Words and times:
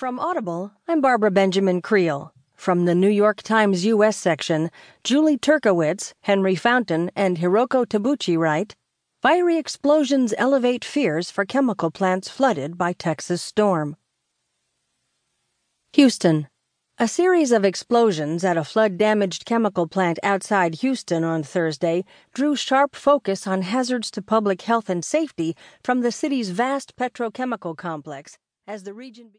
From 0.00 0.18
Audible, 0.18 0.72
I'm 0.88 1.02
Barbara 1.02 1.30
Benjamin 1.30 1.82
Creel. 1.82 2.32
From 2.56 2.86
the 2.86 2.94
New 2.94 3.10
York 3.10 3.42
Times 3.42 3.84
U.S. 3.84 4.16
section, 4.16 4.70
Julie 5.04 5.36
Turkewitz, 5.36 6.14
Henry 6.22 6.54
Fountain, 6.54 7.10
and 7.14 7.36
Hiroko 7.36 7.84
Tabuchi 7.84 8.38
write 8.38 8.74
Fiery 9.20 9.58
explosions 9.58 10.32
elevate 10.38 10.86
fears 10.86 11.30
for 11.30 11.44
chemical 11.44 11.90
plants 11.90 12.30
flooded 12.30 12.78
by 12.78 12.94
Texas 12.94 13.42
storm. 13.42 13.94
Houston. 15.92 16.48
A 16.96 17.06
series 17.06 17.52
of 17.52 17.66
explosions 17.66 18.42
at 18.42 18.56
a 18.56 18.64
flood 18.64 18.96
damaged 18.96 19.44
chemical 19.44 19.86
plant 19.86 20.18
outside 20.22 20.76
Houston 20.76 21.24
on 21.24 21.42
Thursday 21.42 22.06
drew 22.32 22.56
sharp 22.56 22.96
focus 22.96 23.46
on 23.46 23.60
hazards 23.60 24.10
to 24.12 24.22
public 24.22 24.62
health 24.62 24.88
and 24.88 25.04
safety 25.04 25.54
from 25.84 26.00
the 26.00 26.10
city's 26.10 26.48
vast 26.48 26.96
petrochemical 26.96 27.76
complex 27.76 28.38
as 28.70 28.84
the 28.84 28.94
region 28.94 29.28